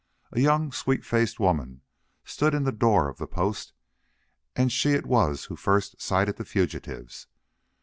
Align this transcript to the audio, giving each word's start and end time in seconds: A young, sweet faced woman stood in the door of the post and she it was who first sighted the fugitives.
A 0.31 0.39
young, 0.39 0.71
sweet 0.71 1.05
faced 1.05 1.39
woman 1.39 1.81
stood 2.25 2.55
in 2.55 2.63
the 2.63 2.71
door 2.71 3.07
of 3.07 3.19
the 3.19 3.27
post 3.27 3.71
and 4.55 4.71
she 4.71 4.93
it 4.93 5.05
was 5.05 5.45
who 5.45 5.55
first 5.55 6.01
sighted 6.01 6.37
the 6.37 6.43
fugitives. 6.43 7.27